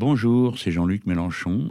[0.00, 1.66] Bonjour, c'est Jean-Luc Mélenchon.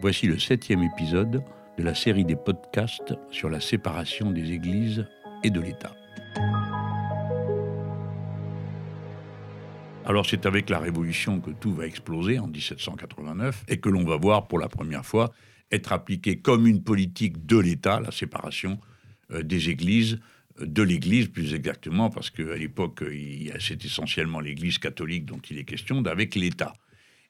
[0.00, 1.42] Voici le septième épisode
[1.78, 5.06] de la série des podcasts sur la séparation des églises
[5.42, 5.94] et de l'État.
[10.04, 14.18] Alors c'est avec la Révolution que tout va exploser en 1789 et que l'on va
[14.18, 15.32] voir pour la première fois
[15.72, 18.78] être appliqué comme une politique de l'État, la séparation
[19.30, 20.18] des églises,
[20.60, 23.02] euh, de l'Église plus exactement, parce qu'à l'époque,
[23.60, 26.74] c'est essentiellement l'Église catholique dont il est question, d'avec l'État.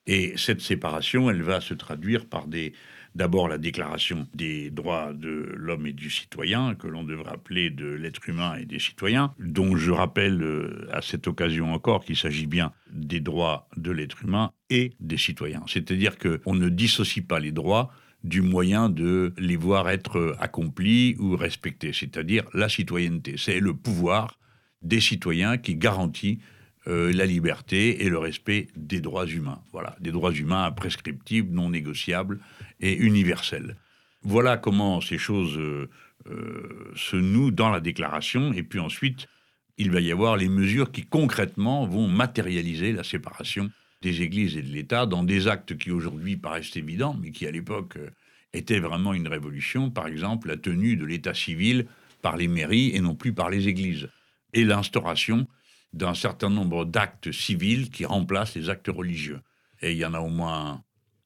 [0.06, 2.74] Et cette séparation, elle va se traduire par des,
[3.14, 7.86] d'abord la déclaration des droits de l'homme et du citoyen, que l'on devrait appeler de
[7.86, 12.47] l'être humain et des citoyens, dont je rappelle euh, à cette occasion encore qu'il s'agit
[12.47, 15.62] bien des droits de l'être humain et des citoyens.
[15.66, 17.91] C'est-à-dire qu'on ne dissocie pas les droits
[18.24, 23.37] du moyen de les voir être accomplis ou respectés, c'est-à-dire la citoyenneté.
[23.37, 24.38] C'est le pouvoir
[24.83, 26.41] des citoyens qui garantit
[26.86, 29.61] euh, la liberté et le respect des droits humains.
[29.72, 32.41] Voilà, des droits humains imprescriptibles, non négociables
[32.80, 33.77] et universels.
[34.22, 35.89] Voilà comment ces choses euh,
[36.27, 38.52] euh, se nouent dans la déclaration.
[38.52, 39.28] Et puis ensuite,
[39.77, 43.70] il va y avoir les mesures qui concrètement vont matérialiser la séparation
[44.05, 47.50] des églises et de l'État dans des actes qui aujourd'hui paraissent évidents, mais qui à
[47.50, 48.11] l'époque euh,
[48.52, 49.91] étaient vraiment une révolution.
[49.91, 51.86] Par exemple, la tenue de l'État civil
[52.22, 54.08] par les mairies et non plus par les églises.
[54.52, 55.48] Et l'instauration
[55.94, 59.41] d'un certain nombre d'actes civils qui remplacent les actes religieux.
[59.80, 60.84] Et il y en a au moins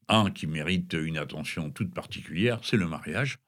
[0.09, 3.39] un qui mérite une attention toute particulière, c'est le mariage,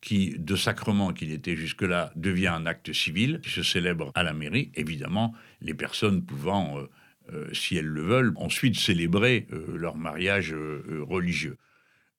[0.00, 4.34] qui, de sacrement qu'il était jusque-là, devient un acte civil, qui se célèbre à la
[4.34, 6.90] mairie, évidemment, les personnes pouvant euh,
[7.32, 11.56] euh, si elles le veulent, ensuite célébrer euh, leur mariage euh, religieux.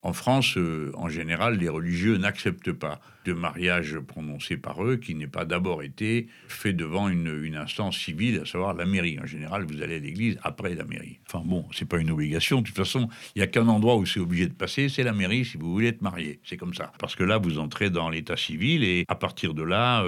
[0.01, 0.55] En France,
[0.93, 5.81] en général, les religieux n'acceptent pas de mariage prononcé par eux qui n'ait pas d'abord
[5.81, 9.17] été fait devant une, instance civile, à savoir la mairie.
[9.19, 11.21] En général, vous allez à l'église après la mairie.
[11.25, 12.61] Enfin bon, c'est pas une obligation.
[12.61, 15.11] De toute façon, il n'y a qu'un endroit où c'est obligé de passer, c'est la
[15.11, 16.39] mairie si vous voulez être marié.
[16.43, 16.91] C'est comme ça.
[16.99, 20.05] Parce que là, vous entrez dans l'état civil et à partir de là,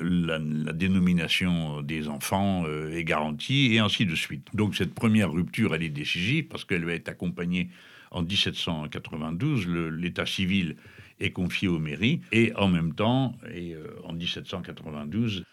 [0.00, 0.38] la,
[0.72, 4.48] dénomination des enfants euh, est garantie, et ainsi de suite.
[4.54, 7.70] Donc cette première rupture, elle est décisive, parce qu'elle va être accompagnée
[8.10, 10.76] en 1792, l'état civil
[11.20, 15.44] est confié aux mairies, et en même temps, et euh, en 1792,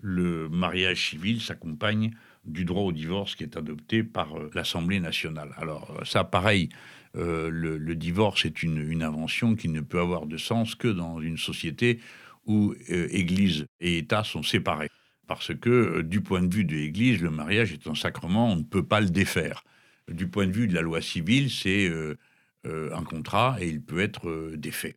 [0.00, 2.12] le mariage civil s'accompagne
[2.44, 5.50] du droit au divorce qui est adopté par euh, l'Assemblée nationale.
[5.56, 6.68] Alors ça, pareil,
[7.14, 11.98] le, divorce est une, invention qui ne peut avoir de sens que dans une société
[12.46, 14.90] où euh, Église et État sont séparés.
[15.26, 18.56] Parce que euh, du point de vue de l'Église, le mariage est un sacrement, on
[18.56, 19.64] ne peut pas le défaire.
[20.08, 22.16] Du point de vue de la loi civile, c'est euh,
[22.64, 24.96] un contrat et il peut être défait.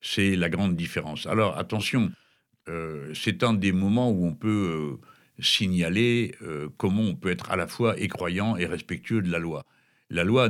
[0.00, 1.26] C'est la grande différence.
[1.26, 2.10] Alors attention,
[3.14, 4.98] c'est un des moments où on peut
[5.40, 6.34] signaler
[6.76, 9.66] comment on peut être à la fois écroyant et respectueux de la loi
[10.10, 10.48] la loi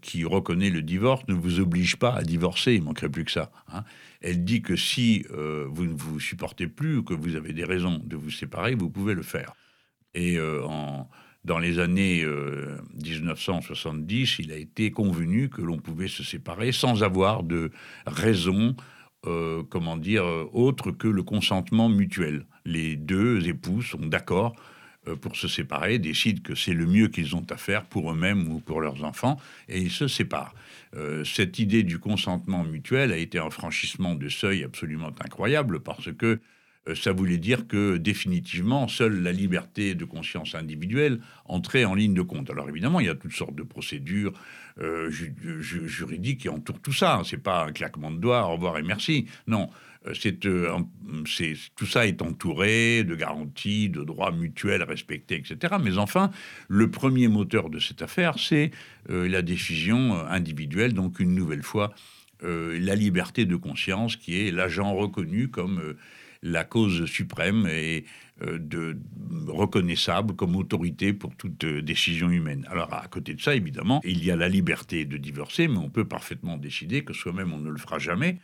[0.00, 3.50] qui reconnaît le divorce ne vous oblige pas à divorcer, il manquerait plus que ça.
[3.72, 3.82] Hein.
[4.20, 8.00] Elle dit que si euh, vous ne vous supportez plus que vous avez des raisons
[8.04, 9.52] de vous séparer, vous pouvez le faire.
[10.14, 10.62] Et euh,
[11.44, 17.02] dans les années 1970, euh, il a été convenu que l'on pouvait se séparer sans
[17.02, 17.72] avoir de
[18.06, 18.76] raison,
[19.22, 22.46] comment dire, autre que le consentement mutuel.
[22.64, 24.54] Les deux époux sont d'accord
[25.20, 28.60] pour se séparer, décident que c'est le mieux qu'ils ont à faire pour eux-mêmes ou
[28.60, 29.38] pour leurs enfants,
[29.68, 30.54] et ils se séparent.
[30.96, 36.12] Euh, cette idée du consentement mutuel a été un franchissement de seuil absolument incroyable parce
[36.12, 36.40] que euh,
[36.94, 42.22] ça voulait dire que définitivement, seule la liberté de conscience individuelle entrait en ligne de
[42.22, 42.50] compte.
[42.50, 44.32] Alors évidemment, il y a toutes sortes de procédures
[45.60, 47.20] juridiques qui entourent tout ça.
[47.24, 49.26] C'est pas un claquement de doigts, au revoir et merci.
[49.46, 49.68] Non,
[50.06, 50.14] euh,
[50.46, 50.78] euh,
[51.26, 55.74] c'est, tout ça est entouré de garanties, de droits mutuels respectés, etc.
[55.82, 56.30] Mais enfin,
[56.68, 58.70] le premier moteur de cette affaire, c'est
[59.10, 61.92] euh, la décision individuelle, donc une nouvelle fois,
[62.42, 65.94] la liberté de conscience qui est l'agent reconnu comme
[66.42, 68.04] la cause suprême et
[68.40, 68.96] de,
[69.48, 72.66] reconnaissable comme autorité pour toute décision humaine.
[72.70, 75.90] Alors à côté de ça, évidemment, il y a la liberté de divorcer, mais on
[75.90, 78.38] peut parfaitement décider que soi-même on ne le fera jamais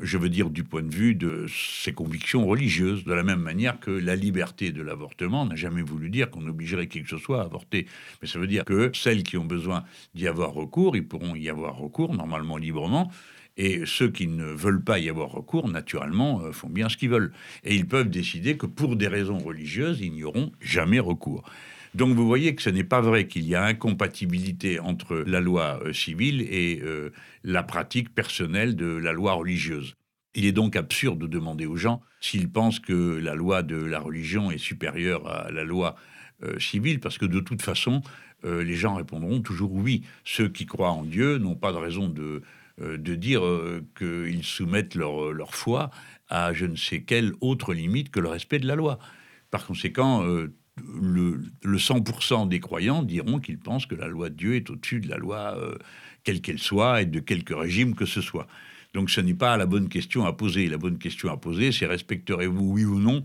[0.00, 3.78] je veux dire du point de vue de ses convictions religieuses, de la même manière
[3.78, 7.42] que la liberté de l'avortement n'a jamais voulu dire qu'on obligerait qui que ce soit
[7.42, 7.86] à avorter.
[8.20, 11.48] Mais ça veut dire que celles qui ont besoin d'y avoir recours, ils pourront y
[11.48, 13.10] avoir recours normalement librement.
[13.56, 17.10] Et ceux qui ne veulent pas y avoir recours, naturellement, euh, font bien ce qu'ils
[17.10, 17.32] veulent.
[17.62, 21.44] Et ils peuvent décider que pour des raisons religieuses, ils n'y auront jamais recours.
[21.94, 25.80] Donc vous voyez que ce n'est pas vrai qu'il y a incompatibilité entre la loi
[25.84, 27.10] euh, civile et euh,
[27.44, 29.94] la pratique personnelle de la loi religieuse.
[30.34, 34.00] Il est donc absurde de demander aux gens s'ils pensent que la loi de la
[34.00, 35.94] religion est supérieure à la loi
[36.58, 38.02] civile, parce que de toute façon,
[38.42, 40.02] les gens répondront toujours oui.
[40.24, 42.42] Ceux qui croient en Dieu n'ont pas de raison de,
[42.78, 43.42] de dire
[43.96, 45.90] qu'ils soumettent leur, leur, foi
[46.28, 48.98] à je ne sais quelle autre limite que le respect de la loi.
[49.50, 54.56] Par conséquent, le, le 100% des croyants diront qu'ils pensent que la loi de Dieu
[54.56, 55.56] est au-dessus de la loi,
[56.24, 58.48] quelle qu'elle soit, et de quelque régime que ce soit.
[58.94, 60.68] Donc ce n'est pas la bonne question à poser.
[60.68, 63.24] La bonne question à poser, c'est respecterez-vous, oui ou non,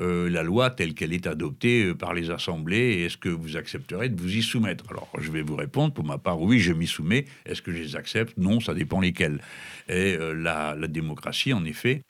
[0.00, 4.08] euh, la loi telle qu'elle est adoptée euh, par les assemblées est-ce que vous accepterez
[4.08, 4.84] de vous y soumettre?
[4.90, 7.24] Alors, je vais vous répondre, pour ma part, oui, je m'y soumets.
[7.46, 8.38] Est-ce que je les accepte?
[8.38, 9.40] Non, ça dépend lesquels.
[9.88, 12.02] Et euh, la, démocratie, en effet,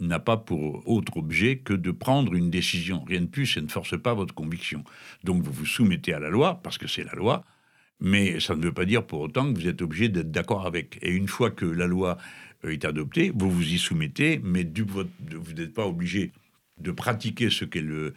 [0.00, 3.04] n'a pas pour autre objet que de prendre une décision.
[3.04, 4.82] Rien de plus, et ne force pas votre conviction.
[5.22, 7.44] Donc, vous vous soumettez à la loi, parce que c'est la loi,
[8.00, 10.98] mais ça ne veut pas dire pour autant que vous êtes obligé d'être d'accord avec.
[11.02, 12.18] Et une fois que la loi
[12.64, 16.32] est adoptée, vous vous y soumettez, mais du, vous n'êtes pas obligé
[16.80, 18.12] de pratiquer ce qu'elle euh,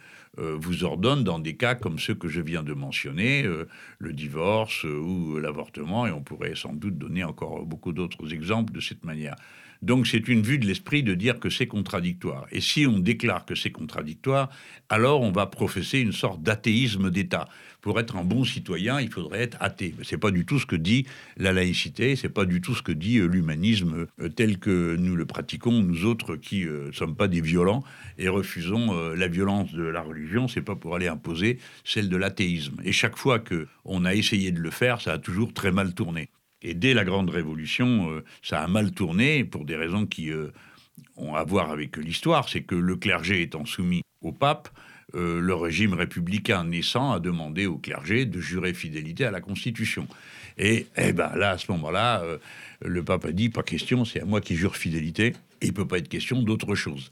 [0.58, 3.68] vous ordonne dans des cas comme ceux que je viens de mentionner, euh,
[3.98, 8.72] le divorce euh, ou l'avortement, et on pourrait sans doute donner encore beaucoup d'autres exemples
[8.72, 9.36] de cette manière.
[9.82, 12.46] Donc c'est une vue de l'esprit de dire que c'est contradictoire.
[12.52, 14.48] Et si on déclare que c'est contradictoire,
[14.88, 17.48] alors on va professer une sorte d'athéisme d'État.
[17.80, 19.92] Pour être un bon citoyen, il faudrait être athée.
[19.98, 21.04] Mais c'est pas du tout ce que dit
[21.36, 25.16] la laïcité, c'est pas du tout ce que dit euh, l'humanisme euh, tel que nous
[25.16, 27.82] le pratiquons, nous autres qui ne euh, sommes pas des violents
[28.18, 32.76] et refusons la violence de la religion, c'est pas pour aller imposer celle de l'athéisme.
[32.84, 35.94] Et chaque fois que on a essayé de le faire, ça a toujours très mal
[35.94, 36.28] tourné.
[36.62, 40.48] Et dès la Grande Révolution, euh, ça a mal tourné pour des raisons qui euh,
[41.16, 42.48] ont à voir avec l'histoire.
[42.48, 44.68] C'est que le clergé étant soumis au pape,
[45.14, 50.06] euh, le régime républicain naissant a demandé au clergé de jurer fidélité à la Constitution.
[50.56, 52.22] Et, eh ben là, à ce moment-là,
[52.82, 55.32] le pape a dit pas question, c'est à moi qui jure fidélité,
[55.62, 57.10] il peut pas être question d'autre chose.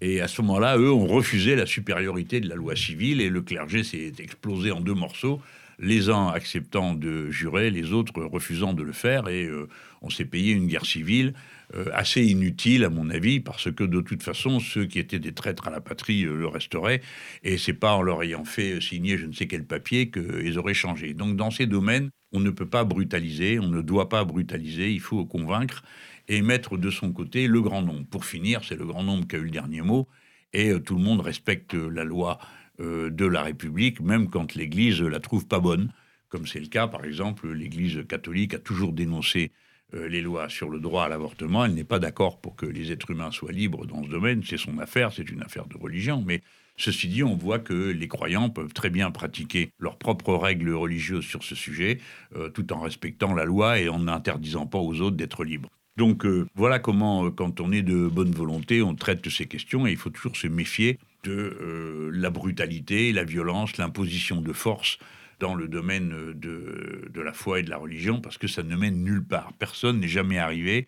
[0.00, 3.42] Et à ce moment-là, eux ont refusé la supériorité de la loi civile et le
[3.42, 5.40] clergé s'est explosé en deux morceaux
[5.80, 9.66] les uns acceptant de jurer, les autres refusant de le faire, et euh,
[10.02, 11.32] on s'est payé une guerre civile
[11.74, 15.32] euh, assez inutile, à mon avis, parce que de toute façon, ceux qui étaient des
[15.32, 17.00] traîtres à la patrie euh, le resteraient,
[17.42, 20.74] et c'est pas en leur ayant fait signer je ne sais quel papier qu'ils auraient
[20.74, 21.14] changé.
[21.14, 25.00] Donc dans ces domaines, on ne peut pas brutaliser, on ne doit pas brutaliser, il
[25.00, 25.82] faut convaincre
[26.28, 28.06] et mettre de son côté le grand nombre.
[28.06, 30.08] Pour finir, c'est le grand nombre qui a eu le dernier mot,
[30.52, 32.38] et tout le monde respecte la loi
[32.80, 35.92] de la République, même quand l'Église la trouve pas bonne,
[36.30, 39.50] comme c'est le cas, par exemple, l'Église catholique a toujours dénoncé
[39.94, 41.64] euh, les lois sur le droit à l'avortement.
[41.64, 44.42] Elle n'est pas d'accord pour que les êtres humains soient libres dans ce domaine.
[44.46, 46.22] C'est son affaire, c'est une affaire de religion.
[46.24, 46.42] Mais
[46.76, 51.24] ceci dit, on voit que les croyants peuvent très bien pratiquer leurs propres règles religieuses
[51.24, 51.98] sur ce sujet,
[52.36, 55.68] euh, tout en respectant la loi et en n'interdisant pas aux autres d'être libres.
[55.96, 56.24] Donc
[56.54, 60.08] voilà comment, quand on est de bonne volonté, on traite ces questions et il faut
[60.08, 64.98] toujours se méfier de euh, la brutalité, la violence, l'imposition de force
[65.38, 69.02] dans le domaine de, la foi et de la religion, parce que ça ne mène
[69.02, 69.52] nulle part.
[69.54, 70.86] Personne n'est jamais arrivé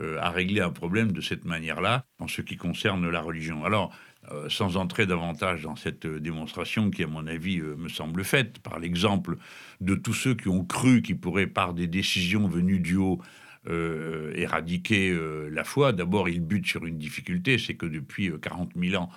[0.00, 3.64] euh, à régler un problème de cette manière-là en ce qui concerne la religion.
[3.64, 3.94] Alors,
[4.32, 8.78] euh, sans entrer davantage dans cette démonstration qui, à mon avis, me semble faite par
[8.78, 9.36] l'exemple
[9.82, 13.20] de tous ceux qui ont cru qu'ils pourraient, par des décisions venues du haut,
[13.66, 15.14] éradiquer
[15.50, 15.92] la foi.
[15.92, 19.10] D'abord, ils butent sur une difficulté, c'est que depuis 40 000 ans,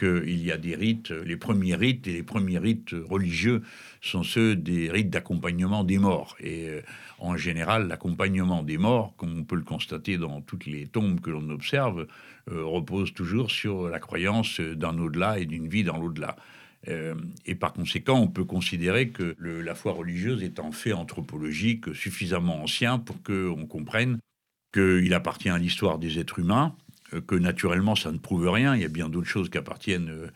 [0.00, 3.62] qu'il y a des rites, les premiers rites et les premiers rites religieux
[4.00, 6.36] sont ceux des rites d'accompagnement des morts.
[6.40, 6.80] Et euh,
[7.18, 11.30] en général, l'accompagnement des morts, comme on peut le constater dans toutes les tombes que
[11.30, 12.06] l'on observe,
[12.50, 16.36] euh, repose toujours sur la croyance d'un au-delà et d'une vie dans l'au-delà.
[16.88, 21.94] Euh, et par conséquent, on peut considérer que la foi religieuse est un fait anthropologique
[21.94, 24.18] suffisamment ancien pour qu'on comprenne
[24.72, 26.74] qu'il appartient à l'histoire des êtres humains
[27.18, 28.74] que naturellement ça ne prouve rien.
[28.74, 30.28] Il y a bien d'autres choses qui appartiennent euh,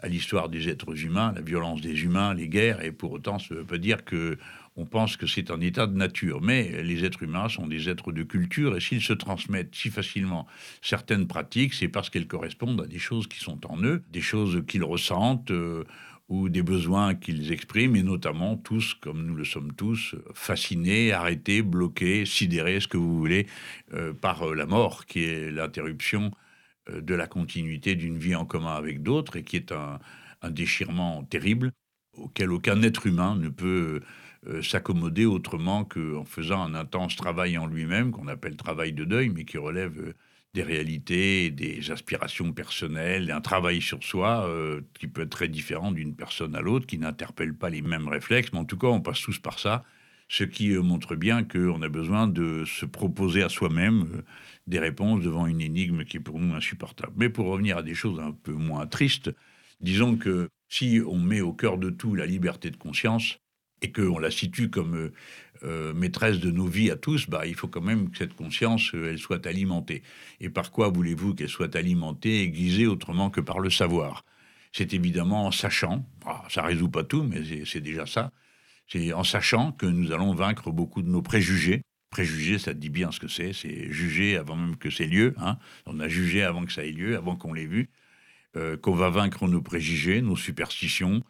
[0.00, 3.54] à l'histoire des êtres humains, la violence des humains, les guerres, et pour autant ça
[3.54, 4.38] ne veut pas dire que
[4.74, 6.40] on pense que c'est un état de nature.
[6.40, 10.46] Mais les êtres humains sont des êtres de culture, et s'ils se transmettent si facilement
[10.80, 14.62] certaines pratiques, c'est parce qu'elles correspondent à des choses qui sont en eux, des choses
[14.66, 15.50] qu'ils ressentent.
[15.50, 15.84] Euh,
[16.32, 21.60] ou des besoins qu'ils expriment, et notamment tous, comme nous le sommes tous, fascinés, arrêtés,
[21.60, 23.46] bloqués, sidérés, ce que vous voulez,
[23.92, 26.30] euh, par euh, la mort, qui est l'interruption
[26.88, 29.98] euh, de la continuité d'une vie en commun avec d'autres, et qui est un,
[30.50, 31.70] déchirement terrible
[32.16, 34.00] auquel aucun être humain ne peut
[34.60, 39.44] s'accommoder autrement qu'en faisant un intense travail en lui-même, qu'on appelle travail de deuil, mais
[39.44, 40.14] qui relève
[40.54, 45.92] des réalités, des aspirations personnelles, un travail sur soi euh, qui peut être très différent
[45.92, 49.00] d'une personne à l'autre, qui n'interpelle pas les mêmes réflexes, mais en tout cas, on
[49.00, 49.84] passe tous par ça.
[50.28, 54.22] ce qui montre bien qu'on a besoin de se proposer à soi-même
[54.66, 57.12] des réponses devant une énigme qui est pour nous insupportable.
[57.16, 59.30] Mais pour revenir à des choses un peu moins tristes,
[59.80, 63.38] disons que si on met au cœur de tout la liberté de conscience,
[63.82, 65.12] et qu'on la situe comme euh,
[65.64, 68.94] euh, maîtresse de nos vies à tous, bah, il faut quand même que cette conscience,
[68.94, 70.02] euh, elle soit alimentée.
[70.40, 74.24] Et par quoi voulez-vous qu'elle soit alimentée, aiguisée autrement que par le savoir?
[74.72, 78.32] C'est évidemment en sachant, bah, ça résout pas tout, mais c'est déjà ça,
[78.88, 81.82] c'est en sachant que nous allons vaincre beaucoup de nos préjugés.
[82.10, 85.34] Préjugés, ça dit bien ce que c'est, c'est juger avant même que c'est lieu.
[85.38, 85.58] Hein.
[85.86, 87.90] On a jugé avant que ça ait lieu, avant qu'on l'ait vu.
[88.82, 91.22] qu'on va vaincre nos préjugés, nos superstitions,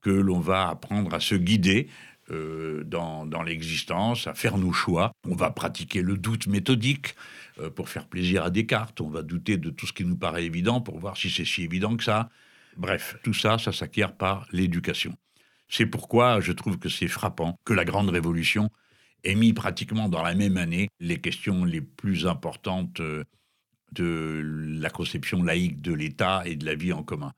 [0.00, 1.88] que l'on va apprendre à se guider
[2.30, 5.12] euh, dans, l'existence, à faire nos choix.
[5.26, 7.14] On va pratiquer le doute méthodique
[7.58, 9.00] euh, pour faire plaisir à Descartes.
[9.00, 11.62] On va douter de tout ce qui nous paraît évident pour voir si c'est si
[11.62, 12.28] évident que ça.
[12.76, 15.16] Bref, tout ça, ça s'acquiert par l'éducation.
[15.68, 18.70] C'est pourquoi je trouve que c'est frappant que la Grande Révolution
[19.24, 23.24] ait mis pratiquement dans la même année les questions les plus importantes euh,
[23.92, 24.42] de
[24.78, 27.32] la conception laïque de l'État et de la vie en commun.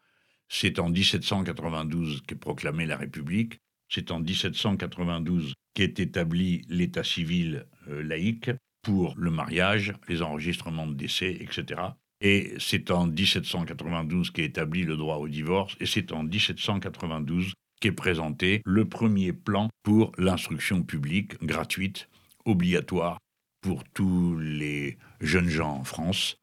[0.53, 3.61] C'est en 1792 qu'est proclamée la République.
[3.89, 8.51] C'est en 1792 qu'est établi l'état civil euh, laïque
[8.83, 11.81] pour le mariage, les enregistrements de décès, etc.
[12.21, 17.93] Et c'est en 1792 qu'est établi le droit au divorce, et c'est en 1792 qu'est
[17.93, 22.09] présenté le premier plan pour l'instruction publique gratuite,
[22.45, 23.19] obligatoire
[23.63, 26.37] pour tous les jeunes gens en France,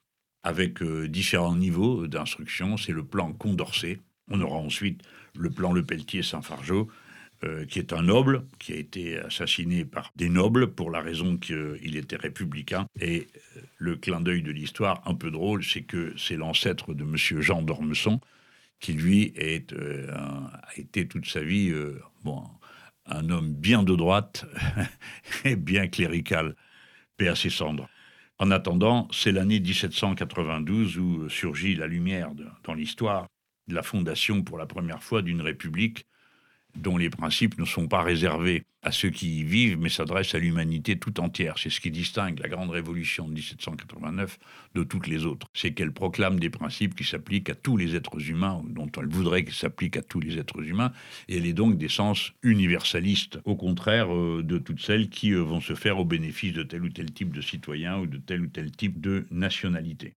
[0.47, 2.77] avec euh, différents niveaux d'instruction.
[2.77, 3.99] C'est le plan Condorcet.
[4.31, 5.01] On aura ensuite
[5.35, 6.87] le plan Le Pelletier-Saint-Fargeau,
[7.43, 11.35] euh, qui est un noble, qui a été assassiné par des nobles pour la raison
[11.35, 12.87] qu'il était républicain.
[13.01, 13.27] Et
[13.57, 17.41] euh, le clin d'œil de l'histoire, un peu drôle, c'est que c'est l'ancêtre de M.
[17.41, 18.21] Jean d'Ormesson,
[18.79, 21.73] qui lui a été toute sa vie
[23.05, 24.45] un homme bien de droite
[25.43, 26.55] et bien clérical.
[27.17, 27.89] Paix à ses cendres.
[28.39, 32.31] En attendant, c'est l'année 1792 où surgit la lumière
[32.63, 33.27] dans l'histoire
[33.67, 36.05] de la fondation pour la première fois d'une république
[36.75, 40.39] dont les principes ne sont pas réservés à ceux qui y vivent, mais s'adressent à
[40.39, 41.55] l'humanité tout entière.
[41.57, 44.37] C'est ce qui distingue la Grande Révolution de 1789
[44.75, 45.47] de toutes les autres.
[45.53, 49.43] C'est qu'elle proclame des principes qui s'appliquent à tous les êtres humains, dont elle voudrait
[49.43, 50.93] qu'ils s'appliquent à tous les êtres humains,
[51.27, 55.61] et elle est donc d'essence universaliste, au contraire euh, de toutes celles qui euh, vont
[55.61, 58.47] se faire au bénéfice de tel ou tel type de citoyen ou de tel ou
[58.47, 60.13] tel type de nationalité.